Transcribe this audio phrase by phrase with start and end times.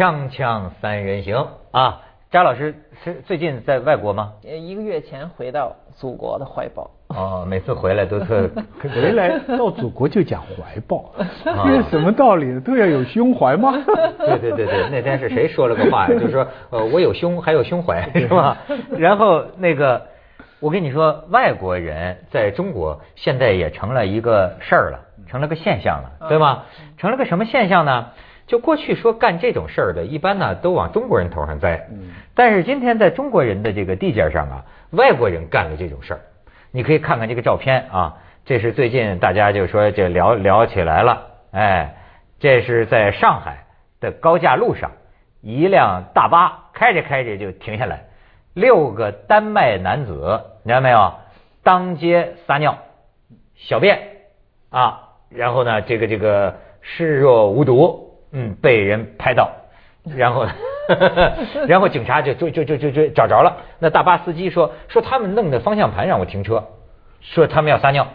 [0.00, 2.00] 锵锵三人行啊，
[2.30, 4.32] 张老师是最近在外国吗？
[4.48, 6.90] 呃，一个月前回到祖国的怀抱。
[7.08, 8.48] 哦，每次回来都特
[8.80, 11.04] 回来到祖国就讲怀抱，
[11.44, 12.58] 这是什么道理？
[12.60, 13.74] 都要有胸怀吗？
[14.16, 16.14] 对对对对，那天是谁说了个话呀？
[16.18, 18.56] 就是说，呃，我有胸还有胸怀是吧？
[18.96, 20.06] 然后那个，
[20.60, 26.62] 我跟你说，外国人在中国现在也成了一个事儿了，成了个现象了，对吗？
[26.96, 28.06] 成了个什么现象呢？
[28.50, 31.86] 就过去说干这种事儿的，一般呢都往中国人头上栽。
[31.88, 32.10] 嗯。
[32.34, 36.20] 但是今天在中国人的这个地界上啊，外国人干了这种事儿，
[36.72, 41.94] 你可以看看这个照片啊，这是最近大家就说这聊聊起来了，哎，
[42.40, 43.66] 这是在上海
[44.00, 44.90] 的高架路上，
[45.42, 48.06] 一辆大巴开着开着就停下来，
[48.54, 51.14] 六个丹麦男子，你看到没有？
[51.62, 52.78] 当街撒尿、
[53.54, 54.00] 小便
[54.70, 58.09] 啊，然后呢，这个这个视若无睹。
[58.32, 59.50] 嗯，被人拍到，
[60.16, 60.46] 然后，
[61.66, 63.56] 然后警察就就就就就就找着了。
[63.78, 66.62] 那大巴司机说说他们弄的方向盘让我停车，
[67.20, 68.06] 说他们要撒尿，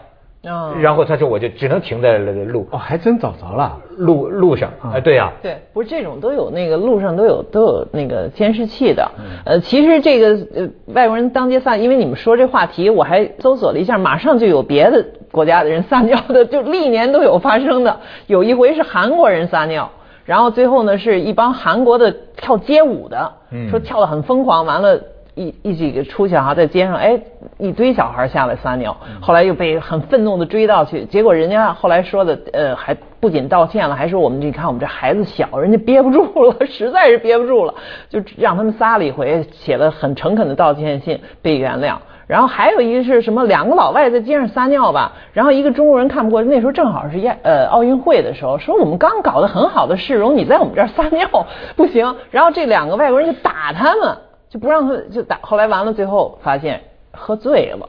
[0.80, 2.68] 然后他说我就只能停在路。
[2.70, 9.10] 哦，还真找着了，路路上啊，对呀，对，不是这种都有那个路上都有都有那个监视器的。
[9.44, 18.00] 呃，其实这个呃外国人当街撒，因为你们说这话题，我还搜索了一下，马上就有别的国家的人撒尿的，就历年都有发生的。
[18.26, 19.90] 有一回是韩国人撒尿。
[20.26, 23.32] 然后最后呢，是一帮韩国的跳街舞的，
[23.70, 25.00] 说跳得很疯狂，完了，
[25.36, 27.18] 一一几个出去哈，在街上，哎，
[27.58, 37.72] 一堆小孩下来撒尿，后来又被很愤怒的追到去，结果人家后来说的，呃，还不仅道歉了，还说我们你看我们这孩子小，人家憋不住了， 实在是憋不住了，
[38.08, 41.96] 就让他们撒了一回，写了很诚恳的道歉信，被原谅。
[42.26, 43.44] 然后还有一个是什么？
[43.44, 51.28] 两个老外在街上撒尿吧，然后一个中国人看不过，那时候正好是亚呃奥运会的时候，说我们刚搞得很好的市容，你在我们这儿撒尿
[51.76, 52.16] 不行。
[52.30, 54.16] 然后这两个外国人就打他们，
[54.48, 55.38] 就不让他就打。
[55.42, 56.80] 后来完了，最后发现
[57.12, 57.88] 喝醉了，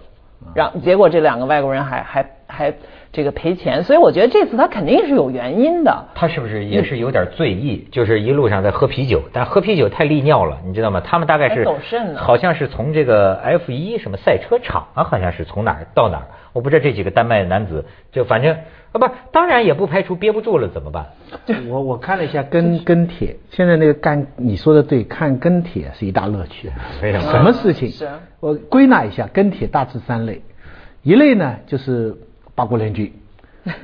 [0.54, 2.74] 让结果这两个外国人还还还。
[3.12, 6.06] 这个赔钱，所以我觉得这次他肯定是有原因的。
[6.14, 7.88] 他是不是也是有点醉意？
[7.92, 11.02] 就是一路上在喝啤酒，但喝啤酒太利尿了，你知道吗？
[11.04, 11.66] 他们大概是
[12.16, 18.56] 好像是从这个 F 一什么赛车场啊，好像是从哪儿到哪儿，我不知道这几个丹麦男子就反正
[18.92, 21.08] 啊不，当然也不排除憋不住了怎么办？
[21.70, 26.70] 我我看了一下跟跟帖，现在那个干你说的对，看跟帖是一大乐趣。
[27.02, 27.90] 非常什么事情？
[28.40, 30.42] 我归纳一下，跟帖大致三类，
[31.02, 32.16] 一类呢就是。
[32.58, 33.14] 八国联军，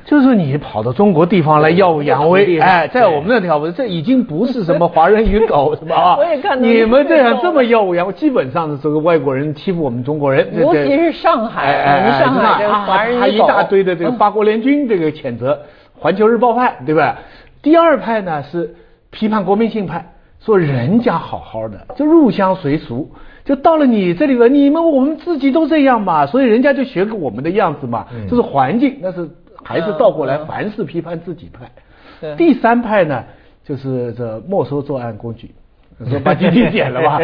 [0.04, 6.16] 就是你跑到中国地方来耀武扬威，哎，在我们那条，这已经不是什么华人与狗 是吧？
[6.18, 15.56] 我也看到你们这样这么耀武扬威，基本上是这个外国人欺负我们中国人，尤其是上海，我们上海这华人还一大堆的这个八国联军这个谴责，
[15.96, 17.18] 环球日报派对吧？
[17.62, 18.74] 第二派呢是
[19.10, 20.04] 批判国民性派，
[20.44, 23.10] 说人家好好的就入乡随俗。
[23.44, 29.28] 就到了你这里了，你们我们自己都这样嘛，所以人家就学个我们的样子嘛，这是环境，那是
[29.62, 32.36] 还是倒过来，凡事批判自己派。
[32.36, 33.22] 第三派呢，
[33.62, 35.50] 就是这没收作案工具。
[36.08, 37.20] 说把基地点了吧，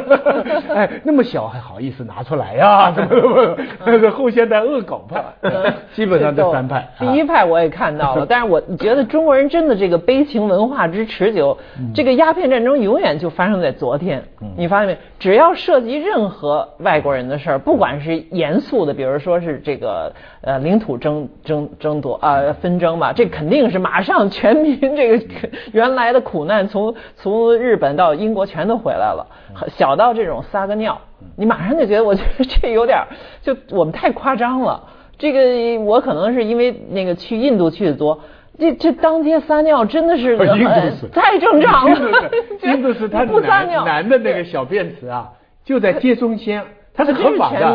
[0.74, 2.92] 哎，那么小还好意思拿出来呀？
[3.84, 5.22] 那个 后现代恶搞派，
[5.94, 6.88] 基本上这三派。
[6.98, 11.58] 第一派我也看到了，但是我觉得中国人真的这个悲情文化之持久，
[11.94, 14.22] 这个鸦片战争永远就发生在昨天。
[14.56, 14.96] 你发现没？
[15.18, 20.10] 只要涉及任何外国人的事儿，不管是严肃的，比如说是这个
[20.40, 25.26] 呃领土争争争夺啊纷争吧，这肯定是马上全民这个
[25.72, 27.89] 原来的苦难从从日本。
[27.96, 29.26] 到英国全都回来了，
[29.68, 31.00] 小到这种撒个尿，
[31.36, 32.98] 你马上就觉得，我觉得这有点
[33.42, 34.82] 就我们太夸张了。
[35.18, 38.20] 这个我可能是因为那个去印度去的多，
[38.58, 40.36] 这这当街撒尿真的是
[41.12, 42.30] 太正常了。
[42.62, 45.30] 印度是 他男男的那个小便池啊，
[45.64, 46.64] 就在街中间，
[46.94, 47.72] 它是合法的，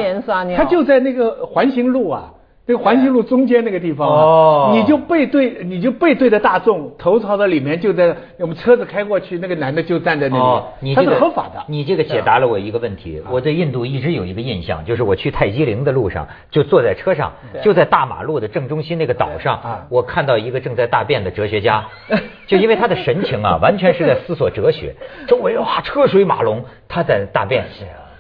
[0.58, 2.32] 他就在那个环形路啊。
[2.68, 10.36] 这个环形路中间那个地方啊，你就背对，你就背对着大众，头朝着里面，就在我们车子开过去，那个男的就站在那
[10.82, 11.64] 里，他是合法的。
[11.68, 17.34] 你这个解答了我一个问题，我对印度一直有一个印象，就是我去泰姬陵的路上，就坐在车上，
[17.64, 21.86] 就在大马路的正中心那个岛上，我看到一个正在大便的哲学家，
[22.48, 24.96] 就因为他的神情啊，完全是在思索哲学，
[25.28, 27.64] 周围哇车水马龙，他在大便，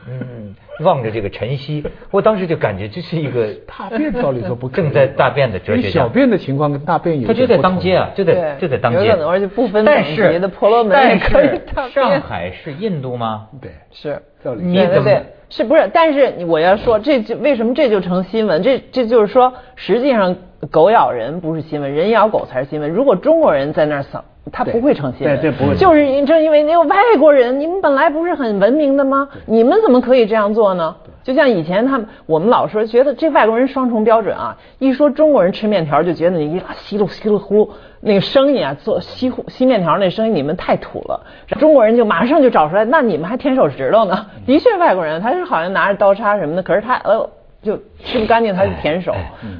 [0.07, 0.53] 嗯。
[0.79, 11.59] 望着这个晨曦， 我当时就感觉这是一个大便，道理说不正在大便的哲学小便的情况跟大便有，他就在当街啊，就在就在当街，而且不分等级的婆罗门也可以
[11.93, 13.47] 上海是印度吗？
[13.61, 14.21] 对，是。
[14.61, 15.21] 你怎么？
[15.49, 15.89] 是不是？
[15.91, 18.61] 但是我要说，这就为什么这就成新闻？
[18.61, 20.35] 这这就是说，实际上
[20.69, 22.91] 狗咬人不是新闻，人咬狗才是新闻。
[22.91, 29.27] 如果中国人在那儿撒他不会成新闻，对对不会就是因正因为那个外国人，你们本来不是很文明的吗？
[29.45, 30.95] 你们怎么可以这样做呢？
[31.23, 37.67] 就像以前他们，我们老说觉得这外国人双重标准啊，一说中国人吃面条就觉得你一稀噜稀噜呼
[38.01, 41.19] 那个声音啊，做吸呼吸面条那声音你们太土了，
[41.59, 44.27] 中国人就马上就找出来，那你们还舔手指头呢？
[44.45, 47.27] 的确，外国人他是好像拿着刀叉什么的，可是他呃
[47.65, 49.15] 就吃不干净，他就舔手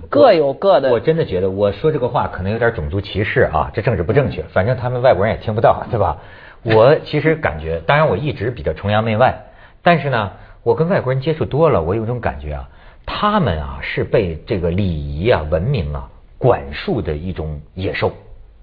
[0.10, 0.92] 各有各的。
[0.92, 6.20] 我真的觉得我说这个话可能有点种族歧视啊，这政治不正确，反正他们外国人也听不到，对吧？
[6.62, 9.46] 我其实感觉，当然我一直比较崇洋媚外，
[9.82, 10.32] 但是呢，
[10.64, 12.70] 我跟外国人接触多了，我有一种感觉啊，
[13.06, 18.12] 他们啊是被这个礼仪啊、文明啊管束的一种野兽。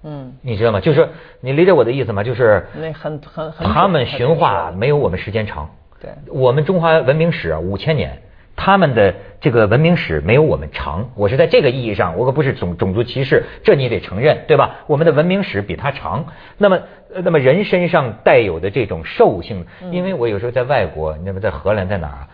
[0.03, 0.79] 嗯，你知道吗？
[0.81, 1.07] 就是
[1.39, 2.23] 你理解我的意思吗？
[2.23, 5.69] 就是那很很很他们驯化没有我们时间长。
[6.01, 8.21] 对我们中华文明史啊五千年，
[8.55, 11.09] 他们的这个文明史没有我们长。
[11.15, 14.77] 我是在这个意义上，我可不是种种族歧视，这你得承认，对吧？
[14.87, 16.25] 我们的文明史比他长。
[16.57, 16.79] 那么，
[17.13, 22.29] 呃那么人身上带有的这种兽性，因为我有时候在外国，那么在荷兰在哪儿啊？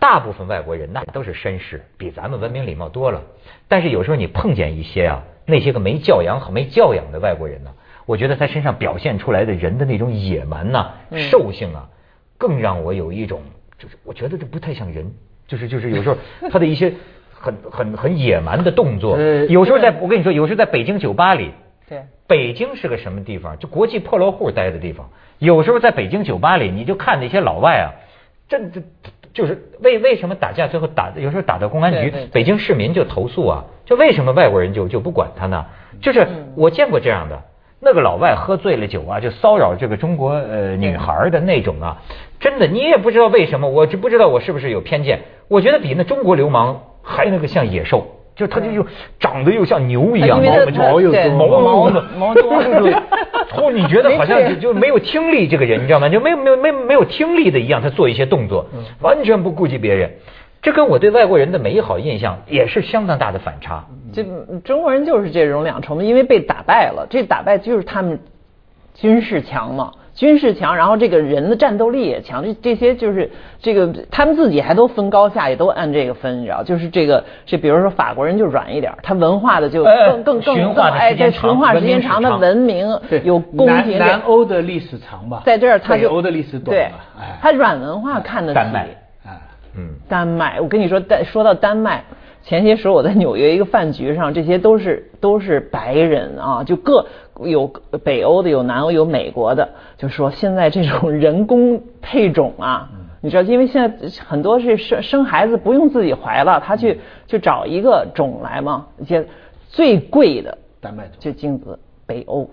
[0.00, 3.22] 大部分外国人那都是绅士，比咱们文明礼貌多了。
[3.68, 7.70] 但是有时候你碰见一些啊，那些个没教养和没教养的外国人呢，
[8.04, 10.92] 我觉得他身上表现出来的人的那种野蛮呐、
[11.30, 11.88] 兽性啊，
[12.36, 13.40] 更让我有一种，
[13.78, 15.10] 就是我觉得这不太像人，
[15.46, 16.16] 就是就是有时候
[16.50, 16.92] 他的一些
[17.32, 21.52] 很很很野蛮的动作，呃有时候在我跟你说，有时候在北京酒吧里，
[21.88, 22.02] 对。
[22.26, 23.58] 北京是个什么地方？
[23.58, 25.10] 就国际破落户待的地方。
[25.38, 27.86] 有时候在北京酒吧里，你就看那些老外啊，
[28.48, 28.82] 这这
[29.34, 35.66] 就是为为什么打架最后打，有时候打到公安局北京市民就投诉啊，就为什么外国人就就不管他呢？
[36.00, 36.26] 就是
[36.56, 37.42] 我见过这样的。
[37.86, 42.00] 那个老外喝醉了酒啊，就骚扰这个中国呃女孩的那种啊，
[42.44, 48.06] 真的你也不知道为什么，我就不知道我是不是有偏见，我觉得比那中国流氓还那个像野兽，
[48.36, 48.86] 就他就又
[49.18, 52.42] 长得又像牛一样，因为他毛又对多，毛的毛多
[53.56, 56.10] 哦，你觉得好像就就没有听力这个人，你知道吗？
[56.10, 58.66] 就没有没有没有没有听力的一样，他做一些动作，
[59.00, 60.12] 完全不顾及别人。
[60.60, 63.86] 这跟我对外国人的美好印象也是相当大的反差。
[64.12, 64.22] 这
[64.64, 68.20] 中国人就是这种两重的，因为被打败了，这打败就是他们
[68.94, 73.28] 军事强嘛，军事强，然后这个人的战斗力也强，这这些就是
[73.60, 86.88] 这个他们自己还都分高下，也都按这个分，你知道，就是这个这比如说法国人就软一点，他文化的就哎更更更哎，时间长这驯化时间长，他文文明有宫南廷南欧的历史长吧，在这儿他就北欧的历史短对
[87.42, 88.54] 他软文化看得起。
[88.54, 88.88] 丹麦
[89.26, 89.40] 哎，
[89.76, 92.04] 嗯，丹麦，我跟你说，丹说到丹麦，
[92.42, 97.04] 前些时候我在纽约一个饭局上，这些都是都是白人啊，就各
[97.42, 97.66] 有
[98.04, 102.90] 北欧的，有南欧，有美国的，就说现在这种 人工配种啊，
[103.20, 109.26] 你知道，因为现在很多是生生孩子不用自己怀了，他去去找一个种来嘛，一些
[109.68, 112.48] 最贵的丹麦种就精子，北欧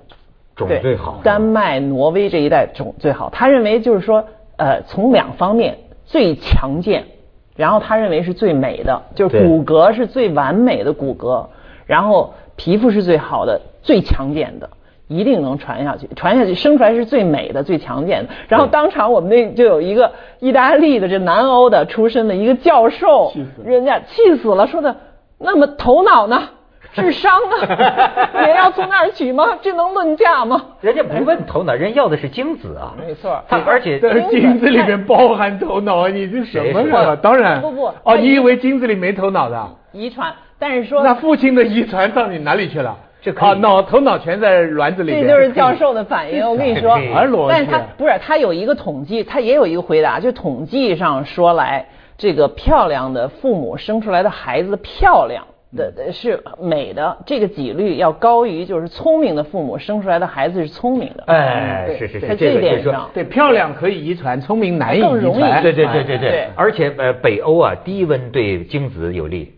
[0.55, 3.29] 种最好丹麦、挪威这一带种最好。
[3.29, 4.25] 他认为就是说，
[4.57, 7.05] 呃，从两方面最强健，
[7.55, 11.47] 然后他认为是最美的，就是骨骼是最完美的骨骼，
[11.85, 12.33] 然后
[12.63, 14.69] 皮肤是最好的、最强健的。
[15.07, 18.29] 一定能传下去，传下去生出来是最美的、最强健的。
[18.47, 24.95] 然后当场我们那就有一个意大利的这南欧的出身的一个教授气死，人家气死了，说的
[25.39, 26.43] 那么头脑呢？
[26.93, 27.67] 智商呢？
[28.47, 29.57] 也要从那儿取吗？
[29.61, 30.61] 这能论价吗？
[30.79, 32.93] 人家不问头脑，人要的是精子啊。
[32.97, 37.17] 没错他而且但是精子里面包含头脑，你这什么谁说呀？
[37.21, 39.69] 当然，不不哦，你以为精子里没头脑的？
[39.91, 42.95] 遗传，但是说那父亲的遗传到你哪里去了？
[43.19, 45.25] 这可脑头脑全在卵子里边。
[45.25, 46.47] 这就是教授的反应。
[46.47, 51.83] 我跟你说而逻辑但是他不是他有一个统计，他也有一个回答，就统计上说来，
[52.15, 55.43] 这个漂亮的父母生出来的孩子漂亮。
[55.73, 61.23] 的的是美的，这个几率要高于就是聪明的父母生出来的孩子是聪明的。
[61.27, 65.61] 哎，是是是，在这一点上，对，漂亮可以遗传，聪明难以遗传。
[65.63, 69.53] 对对对对对对，而且呃，北欧啊，低温对精子有利，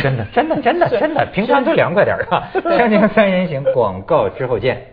[0.00, 2.48] 真的真的真的真的，平常就凉快点儿啊。
[2.54, 4.86] 锵锵三人行，广告之后见。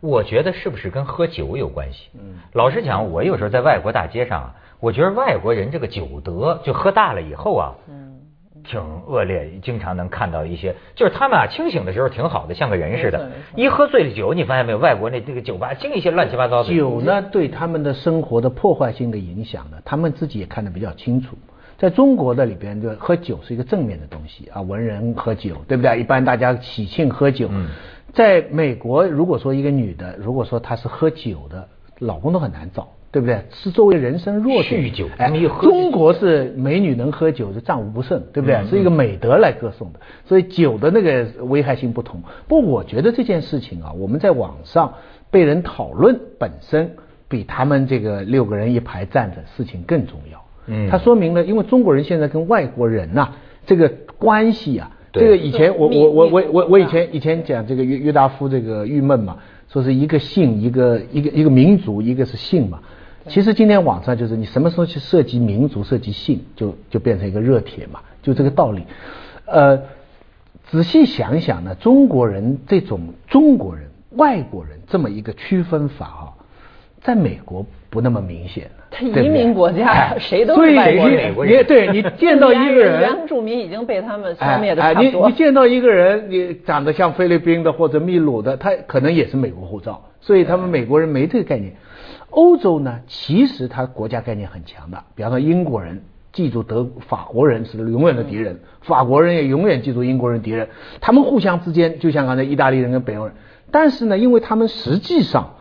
[0.00, 2.08] 我觉得是不是跟喝酒有关系？
[2.14, 8.20] 嗯，老实讲，我有时候在外国大街上啊，我觉得外国人这个酒德，就喝大了以后啊，嗯，
[8.64, 14.78] 挺恶劣，经常能看到一些，就是他们啊清醒的时候挺好的，像个人似的一喝醉了酒，你发现没有？
[14.78, 21.36] 外国那那个酒吧净一些乱七八糟的酒呢，对他们的生活的破坏性的影响呢，他们自己也看得比较清楚。
[21.78, 26.00] 在中国的里边，就喝酒是一个正面的东西啊，文人喝酒，对不对？
[26.00, 27.48] 一般大家喜庆喝酒。
[27.50, 27.68] 嗯
[28.14, 31.68] 在美国，如果说一个女的，如果说她是喝酒的，
[31.98, 33.42] 老公都很难找，对对不对？
[33.50, 34.82] 是作为人生弱点。
[34.82, 35.08] 酗酒
[35.62, 38.56] 中国是美女能喝酒，是战无不胜，对不对？
[38.56, 42.22] 嗯是一个美德来歌颂的，所以酒的那个危害性不同。
[42.46, 44.92] 不过我觉得这件事情啊，我们在网上
[45.30, 46.94] 被人讨论本身，
[47.26, 50.45] 比他们这个六个人一排站着事情更重要。
[50.66, 53.32] 嗯它说明了，因为中国人现在跟外国人呐、
[53.66, 62.80] 这个关系啊，对这个以前我我我我我我以前以前讲这个约约达夫这个郁闷嘛，说是一个姓一个一个一个民族，一个是姓嘛。
[63.28, 68.84] 其实今天网上就是你什么时候去涉及民族、涉及姓，就就变成一个热帖嘛，就这个道理。
[69.46, 69.82] 呃，
[70.70, 76.34] 仔细想想呢，中国人这种中国人、外国人这么一个区分法啊，
[77.00, 78.85] 在美国不那么明显了。
[79.24, 85.26] 移民国家哎谁都所以是外国你人你对你见到一个人，原住民已经被他们消哎灭的哎差不多。
[85.26, 91.74] 你你见到一个人，你长得像菲律宾的或者秘鲁的，他可能也是美国护照，所以他们美国人没这个概念。
[92.30, 96.02] 欧洲呢，其实他国家概念很强的，比方说英国人。
[96.32, 100.68] 记住德法国人是永远的敌人，法国人也永远记住英国人敌人。
[101.00, 103.32] 他们互相之间就像刚才意大利人跟北欧人，
[103.70, 105.54] 但是呢，因为他们实际上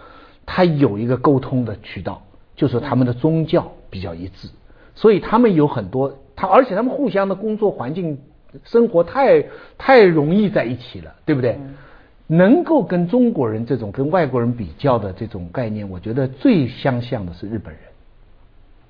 [0.46, 2.24] 他有一个沟通的渠道，
[2.56, 4.50] 就是他们的宗教比较一致，
[4.96, 8.18] 所以他们有很多他，而且他们互相的工作环境、
[8.64, 9.44] 生活太
[9.78, 11.60] 太容易在一起了，对不对？
[12.28, 17.84] 能够跟中国人这种跟外国人比较的这种概念，我觉得最相像的是日本人。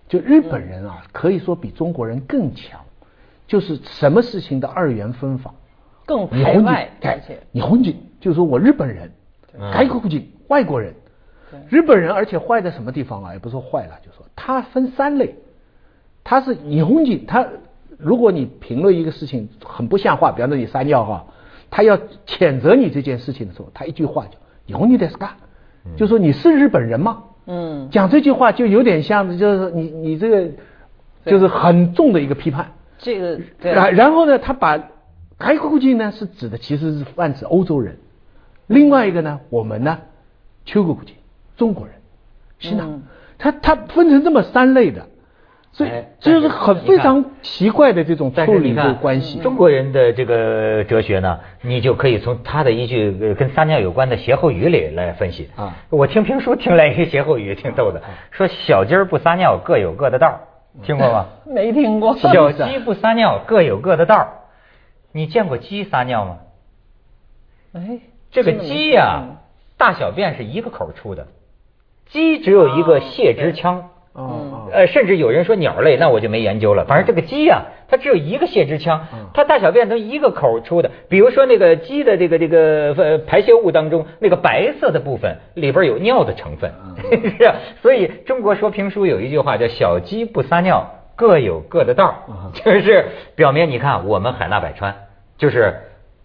[0.07, 2.79] 就日本人啊，可以说比中国人更强，
[3.47, 5.53] 就是什么事情的二元分法。
[6.05, 9.11] 更排外，人而且你混进就是说我日本人，
[9.59, 10.93] 嗯外国人外国人，
[11.68, 13.32] 日本人而且坏在什么地方啊？
[13.32, 15.34] 也不是说坏了，就说他分三类，
[16.22, 17.46] 他是日本人，他
[17.98, 21.26] 如果你评论一个事情很不像话，比方说你撒尿哈，
[21.70, 25.30] 他要谴责你这件事情的时候，他一句话叫日本人ですか，
[25.96, 27.24] 就说你是日本人吗？
[27.46, 30.48] 嗯，讲这句话就有点像，就是你你这个
[31.24, 32.72] 就是很重的一个批判。
[32.98, 34.76] 这个对然然后呢，他把
[35.38, 37.96] 外国人呢是指的其实是泛指欧洲人，
[38.66, 39.98] 另外一个呢，我们呢，
[40.64, 41.14] 秋国人，
[41.55, 41.95] 中国人，
[42.59, 43.03] 是呢嗯，
[43.37, 45.07] 他他分成这么三类的，
[45.71, 49.39] 所以哎这就是很非常奇怪的这种处理这但是你看个关系。
[49.39, 60.39] 中国人的这个哲学呢，你就可以从他的一句呃跟撒尿有关的歇后语里来分析啊我听评书听来一个歇后语挺逗的，说小鸡儿不撒尿各有各的道儿，
[60.83, 61.25] 听过吗？
[61.45, 62.15] 没听过。
[62.17, 64.27] 小鸡不撒尿各有各的道儿，
[65.11, 66.37] 你见过鸡撒尿吗？
[67.73, 67.99] 哎，
[68.31, 69.23] 这个鸡呀、
[69.77, 71.27] 大小便是一个口出的，
[72.07, 73.89] 鸡只有一个泄殖腔。
[74.13, 76.85] 哦呃，甚至有人说鸟类，那我就没研究了。
[76.85, 80.89] 反正这个鸡呀、它只有一个泄殖腔嗯，它大小便都一个口出的。
[81.09, 86.71] 比如说那个鸡的这个这个呃排泄物当中，那个白色的部分里边有尿的成分，
[87.37, 87.55] 是啊。
[87.81, 92.15] 所以中国说评书有一句话叫“小鸡不撒尿，各有各的道”，
[92.55, 94.95] 就是表明你看我们海纳百川，
[95.37, 95.75] 就是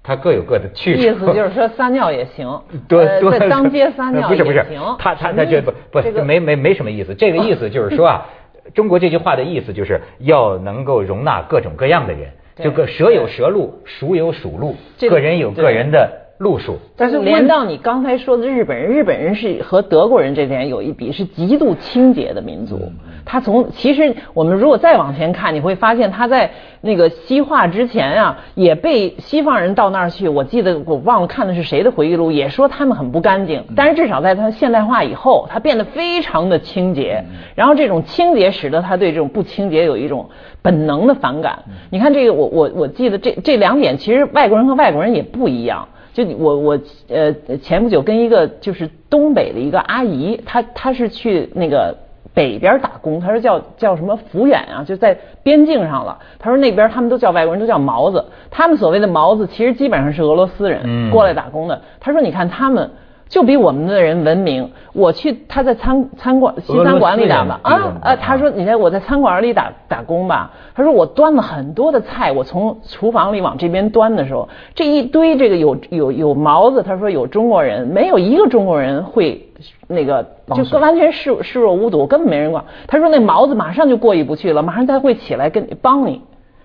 [0.02, 1.02] 它各有各的去处。
[1.02, 4.64] 意思就是说撒尿也行， 对呃对，在当街撒尿不是不是
[4.98, 8.26] 他他他这不不这个没没没什么意思，这个意思就是说啊，
[8.74, 16.78] 中国这句话的意思就是要能够容纳各种各样的人，对就个蛇有蛇路，鼠有鼠路，这个个人有个人的路数。
[16.96, 22.90] 但是问连到你刚才说的日本人，日本人是和德国人这点有一比，是极度清洁的民族。
[23.30, 30.28] 他从其实我们如果再往前看，你会发现他在那个西化之前啊，也被西方人到那儿去。
[30.28, 33.62] 我记得我忘了看的是谁的回忆录，也说他们很不干净。
[33.76, 37.22] 但是至少在他现代化以后，他变得非常的清洁。
[37.54, 40.28] 然后这种清洁使得他对这种不清洁有一种
[40.60, 41.56] 本能的反感。
[41.88, 45.86] 你看这个，我我我记得这这两点，其实外国人和外国人也不一样。
[46.12, 47.32] 就你我我呃
[47.62, 51.96] 前不久跟一个就是东北的一个阿姨，她她是去那个
[52.34, 56.18] 北边打工，他说叫叫什么抚远啊，就在边境上了。
[56.38, 61.80] 他说那边他们都叫外国人都叫毛子，他们所谓的毛子其实基本上是俄罗斯人、嗯过来打工的。
[62.00, 62.90] 他说你看他们。
[63.30, 64.68] 就比我们的人文明。
[64.92, 79.48] 我去他在餐餐馆西餐馆里打吧啊啊，他说你在我在餐馆里打打工吧，他说我端了很多的菜，我从厨房里往这边端的时候，这一堆这个有有有毛子，他说有中国人，没有一个中国人会
[79.88, 82.64] 那个就完全视视若无睹，根本没人管。
[82.86, 86.22] 他说那毛子马上就过意不去了，马上他会起来跟你帮你。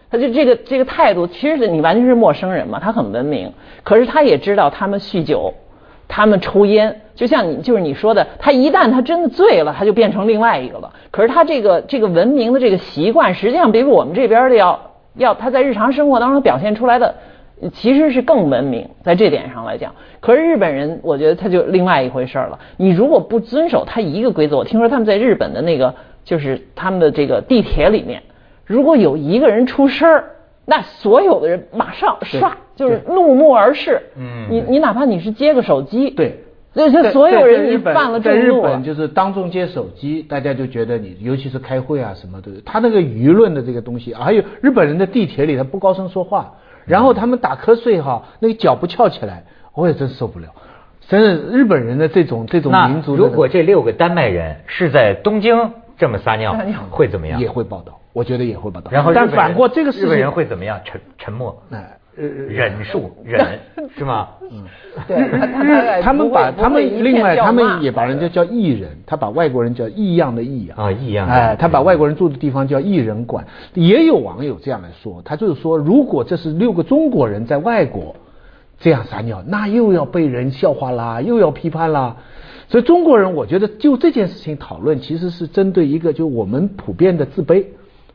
[0.10, 3.52] 他就这个这个态度，其实是你完全是陌生人嘛，他很文明，
[3.84, 5.54] 可是他也知道他们酗酒，
[6.08, 10.94] 他们抽烟，就像你就是你说的，他一旦他真的醉了，他就变成另外一个了。
[11.12, 14.80] 可是他这个这个文明的这个习惯，实际上比我们这边的要
[15.16, 17.16] 要他在日常生活当中表现出来的
[17.74, 19.94] 其实是更文明，在这点上来讲。
[20.20, 22.60] 可是日本人，我觉得他就另外一回事了。
[22.78, 25.94] 你如果不遵守他一个规则，我听说他们在日本的那个，
[26.24, 28.22] 就是他们的这个地铁里面，
[28.66, 30.26] 如果有一个人出声儿，
[30.66, 34.02] 那所有的人马上唰就是怒目而视。
[34.18, 36.42] 嗯，你你哪怕你是接个手机，对。
[36.76, 46.56] 就是所有人你犯了在日本就是当众接手机，大家就觉得你，尤其是开会啊什么的，他那个舆论的这个东西，还有日本人的地铁里他不高声说话，
[46.86, 50.48] 然后他们打瞌睡哈，那个脚不翘起来，我也真受不了。
[51.08, 53.16] 真是日本人的这种这种民族。
[53.16, 56.58] 如果这六个丹麦人是在东京这么撒尿，
[56.90, 57.40] 会怎么样？
[57.40, 58.90] 也会报道，我觉得也会报道。
[58.92, 60.82] 然后，但反过这个事情，日本人会怎么样？
[60.84, 61.64] 沉沉默。
[61.72, 61.98] 哎。
[62.18, 63.60] 忍术忍
[63.98, 64.30] 是吗？
[64.50, 64.64] 嗯，
[65.08, 65.18] 对，
[66.02, 71.28] 他们把他们另外他们也把人家叫异人，他把外国人叫异样的异啊，异样。
[71.28, 73.46] 哎，他把外国人住的地方叫异人馆。
[73.74, 78.16] 也有网友这样来说，他就是说，如果这是六个中国人在外国
[78.80, 82.18] 这样撒尿，那又要被人笑话啦，又要批判啦。
[82.70, 87.66] 所以中国人，我觉得就这件事情讨论，其实是针对一个就我们普遍的自卑，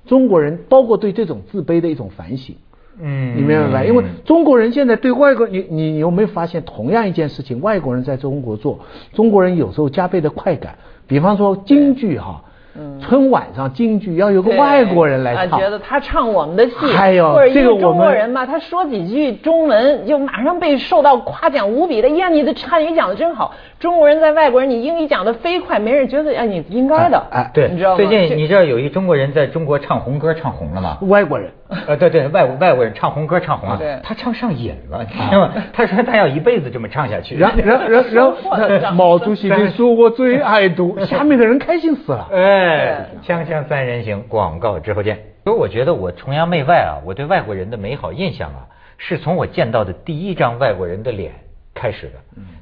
[0.07, 2.57] 中国人包括对这种自卑的一种反省。
[3.02, 3.85] 嗯，你明白吧？
[3.85, 8.78] 因为中国人现在对外国，你你有没有发现，同样一件事情，外国人在中国做，
[9.14, 10.75] 中国人有时候加倍的快感。
[11.07, 12.42] 比方说京剧哈。
[12.76, 22.09] 嗯春晚上京剧要有个外国人来唱，觉得他唱我们的戏，还有这个中国人嘛，他说几句中文就马上被受到夸奖无比的。
[22.11, 23.52] 呀，你的汉语讲的真好。
[23.80, 27.18] 中国人在外国人，你英语讲的飞快，没人觉得哎，你应该的。
[27.30, 27.96] 哎，对，你知道吗？
[27.96, 30.99] 最近你知道有一中国人在中国唱红歌唱红了吗？
[31.00, 31.50] 外国人，
[31.87, 35.54] 呃，对对，外外国人唱红歌唱红了，他唱上瘾了， 你知道吗？
[35.72, 37.38] 他说他要一辈子这么唱下去。
[37.38, 42.28] 然然然然， 毛主席的书我最爱读，下面的人开心死了。
[42.37, 45.18] 哎，锵锵三人行，广告之后见。
[45.42, 48.68] 所以我觉得我崇洋媚外啊，我对外国人的美好印象啊，
[48.99, 51.32] 是从我见到的第一张外国人的脸。
[51.80, 52.18] 开始的，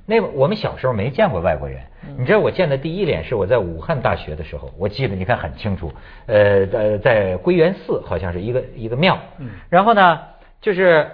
[0.07, 1.81] 那我们小时候没见过外国人。
[2.17, 5.91] 你知道我见的第一脸是我在武汉大学的时候，我记得你看很清楚。
[6.27, 9.19] 呃呃，在归元寺好像是一个一个庙。
[9.69, 10.21] 然后呢，
[10.61, 11.11] 就是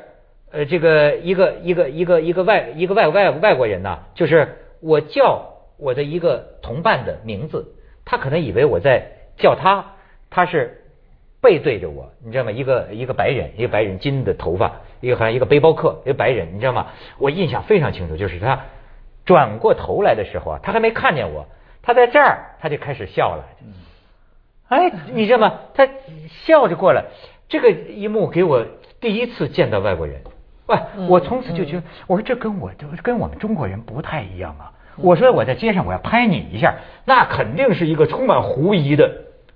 [0.52, 9.06] 呃这个一个一个一个一个外一个外外外国人呢，就是我叫我的一个同伴的名字，他可能以为我在
[9.38, 9.82] 叫他，
[10.28, 10.82] 他是。
[11.44, 12.50] 背对着我，你知道吗？
[12.50, 16.86] 一个一个白人，一个白人金的头发，一个好像一个背包客，一个白人，你知道吗？
[17.18, 18.62] 我印象非常清楚，就是他
[19.24, 21.46] 转过头来的时候啊，他还没看见我，
[21.82, 23.44] 他在这儿，他就开始笑了。
[24.68, 25.60] 哎，你知道吗？
[25.74, 25.86] 他
[26.46, 27.04] 笑着过来，
[27.48, 28.66] 这个一幕给我
[29.00, 30.22] 第一次见到外国人。
[30.66, 32.70] 喂，我从此就觉得，我说这跟我
[33.02, 34.72] 跟我们中国人不太一样啊。
[34.96, 39.10] 我说我在街上我要拍你一下，那肯定是一个充满狐疑的、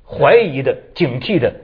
[0.04, 1.54] 怀疑的、警惕的。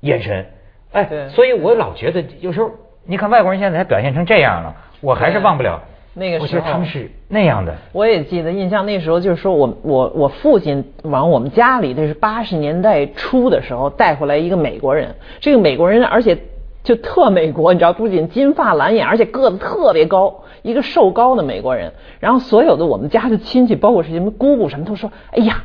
[0.00, 0.46] 眼神，
[0.92, 2.70] 哎，所以我老觉得有时候，
[3.10, 5.80] 你看外国人现在还表现成这样了，我还是忘不了
[6.12, 6.42] 那个时候。
[6.42, 7.74] 我觉得他们是那样的。
[7.92, 16.36] 我也记得印象，那时候就是说我我我父亲往我们家里，那是八十年代初的时候带回来一个美国人，这个美国人而且
[16.84, 21.94] 就特美国，你知道，不仅金发蓝眼，而且个子特别高，一个瘦高的美国人。
[22.20, 25.64] 然后所有的我们家的亲戚，包括是什么姑姑什么，都说：“哎呀，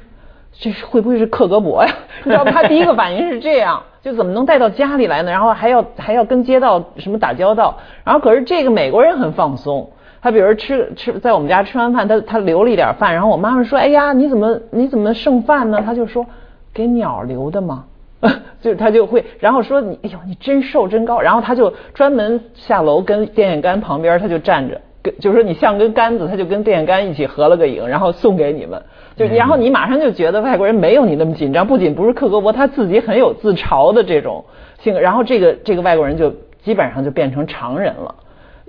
[0.59, 3.81] 这是会不会是克格勃呀？” 你知道，他第一个反应是这样。
[4.01, 5.31] 就怎么能带到家里来呢？
[5.31, 7.77] 然后还要还要跟街道什么打交道。
[8.03, 9.89] 然后可是这个美国人很放松，
[10.21, 13.13] 他比如吃吃在我们家吃完饭，他他留了一点饭。
[13.13, 16.25] 然后我妈妈说：“哎呀，你怎么你怎么剩饭呢？”他就说
[16.73, 17.85] ：“给鸟留的嘛。
[18.61, 28.81] ”就他就会，然后说：“你哎呦，你真瘦真高。”然后他就专门下楼跟电线杆旁边他就站着，跟就是说你像根杆子，他就跟电线杆一起合了个影，然后送给你们。
[29.15, 34.45] 就然后你马上就觉得外国人没有你那么紧张，不仅不是克格勃，他自己很有自嘲的这种
[34.79, 34.99] 性格。
[34.99, 38.15] 然后这个这个外国人就基本上就变成常人了，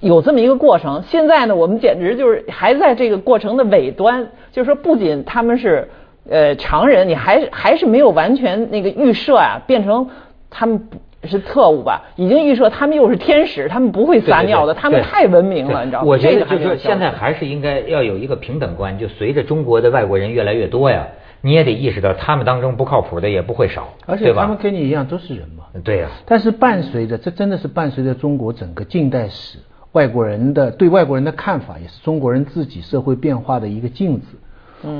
[0.00, 1.02] 有这么一个过程。
[1.02, 5.88] 现在呢，我们简直就是还在这个过程的尾端，就是说不仅他们是
[6.28, 10.08] 呃常人，你还还是没有完全那个预设啊，变成
[10.50, 10.88] 他们。
[11.28, 12.02] 是特务吧？
[12.16, 16.06] 已经预设他们又是天使，他们不会撒尿的，他们太文明了，你知道吗？
[16.06, 21.06] 我觉得就是现在还是应该要有一个平等观，就随着中国的外国人越来越多呀，
[21.40, 25.64] 你也得意识到他们当中不靠谱的也不会少，而且他们跟你一样都是人嘛。
[25.82, 26.08] 对呀。
[26.26, 29.58] 但是伴随着这真的是伴随着中国整个近代史，
[29.92, 34.26] 外国人的对外国人的看法，也是中国人自己社会变化的一个镜子。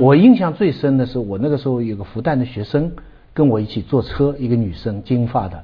[0.01, 2.91] 我印象最深的是，我那个时候有个复旦的学生
[3.35, 5.63] 跟我一起坐车，一个女生，金发的。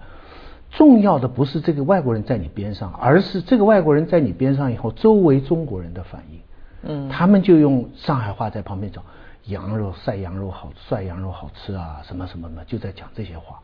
[0.70, 6.38] 重要的不是这个外国人在你边上，而是这个外国人在你边上以后，周围中国人的反应。
[6.83, 9.04] 嗯，他们就用上海话在旁边讲，
[9.46, 13.61] 羊肉晒羊肉好，晒羊肉好吃啊，什么什么的，就在讲这些话。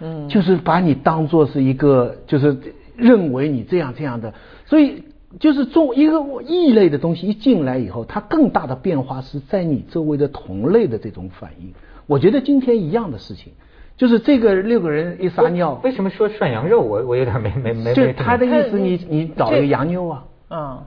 [0.00, 2.56] 嗯，就是把你当做是一个，就是
[2.96, 4.34] 认为你这样这样的，
[4.66, 5.04] 所以
[5.40, 11.72] 就是中一个异类的东西一进来以后，它更大的变化是在你周围的同类的这种反应。
[12.06, 13.52] 我觉得今天一样的事情，
[13.98, 16.80] 就是这个六个人一撒尿，为什么说涮羊肉？
[16.80, 17.92] 我我有点没没没。
[17.92, 20.24] 就他的意思，你你找了个羊妞啊？
[20.48, 20.78] 嗯。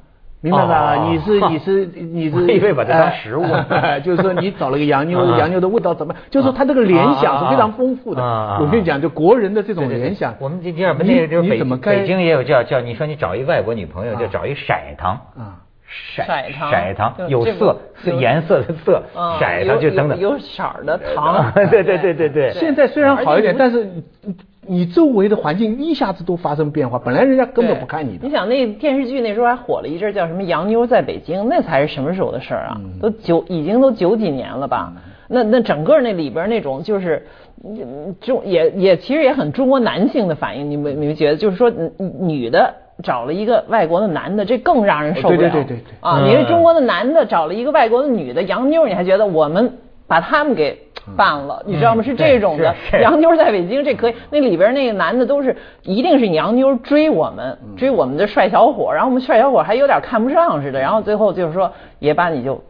[0.43, 0.95] 明白吧？
[1.08, 3.43] 你是你是你是，以为把它当食物，
[4.04, 6.15] 就是说你找了个羊妞，羊妞的味道怎么？
[6.32, 8.24] 就是说他这个联想是非常丰富的。
[8.60, 15.62] 我跟你讲，就国人的这种联想，我们今天那个就是北北京也有叫叫，你说你找一外国女朋友，就找一色糖啊，
[16.15, 16.23] 色
[16.58, 21.51] 糖，色糖有色是颜色的色，色糖就等等有色的 糖。
[21.54, 22.51] 对对对对对。
[22.54, 23.88] 现在虽然好一点，但是。
[24.67, 28.27] 你周围的环境一下子都发生变化，本来人家根本不看你的。
[28.27, 32.77] 你想那电视剧那时候还火了一阵，叫什么《洋妞在北京》，那才是什么时候的事儿啊？
[33.01, 34.93] 都九已经都九几年了吧？
[35.27, 37.25] 那那整个那里边那种就是
[38.21, 41.36] 中也也其实也很中国男性的反应，你们你们觉得？
[41.36, 41.71] 就是说
[42.19, 42.71] 女的
[43.02, 45.38] 找了一个外国的男的，这更让人受不了。
[45.38, 45.84] 对对对对对。
[46.00, 50.78] 啊，你是中国的男的找了一个外国的女的洋妞，你还觉得我们把他们给？
[51.18, 52.04] 办了，你知道吗？
[52.04, 52.76] 是这种的。
[53.02, 54.14] 洋妞在北京，这可以。
[54.30, 62.62] 那里边那个男的都是，一定是洋妞追我们，追我们的帅小伙，然后我们帅小伙还有点看不上似的，然后最后就是说也把你就。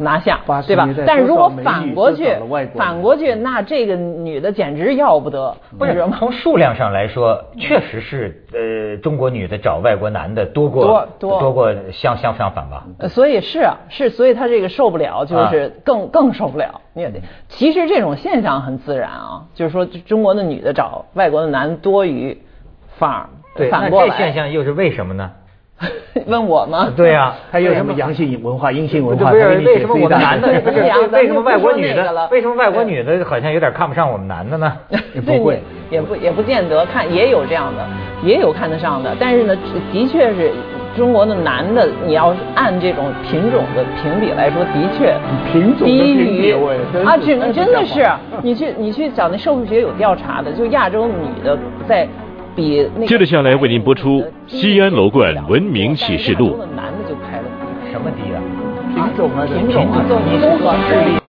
[0.00, 0.88] 拿下，对吧？
[1.04, 2.24] 但是如果反过去，
[2.76, 5.54] 反过去，那这个女的简直要不得。
[5.76, 12.84] 不是从数量上来说，确实是呃，中国女的找外国男的多过多多过相相相反吧？
[13.08, 16.80] 所以是啊，是，所以他这个受不了，就是更更受不了。
[16.92, 22.40] 你也得其实这种现象很自然啊，就是说中国的女的找外国的男多于
[22.98, 23.28] 反
[23.90, 24.10] 过来。
[24.10, 25.30] 这现象又是为什么呢？
[26.26, 26.92] 问我吗？
[26.96, 29.30] 对呀， 他有什么阳性文化、阴性文化？
[29.30, 30.80] 不是为什么我们男的不是
[31.12, 32.28] 为什么外国女的？
[32.30, 34.72] 为什么外国女的好像有点看不上我们男的呢？
[35.14, 37.86] 也不会，也不也不见得看，也有这样的，
[38.24, 39.14] 也有看得上的。
[39.20, 39.56] 但是呢，
[39.92, 40.52] 的确是
[40.96, 45.14] 中国的男的，你要按这种品种的评比来说，的确
[45.52, 46.52] 品种低于
[47.06, 48.04] 啊，只能真的是，
[48.42, 52.08] 你去你去找那社会学有调查的，就亚洲女的在。
[52.56, 56.56] 接着下来为您播出《西安楼冠文明启示录》。
[56.74, 57.44] 男的就拍了
[57.90, 58.42] 什么低啊？
[58.94, 61.27] 品种啊，品种啊，综合智力。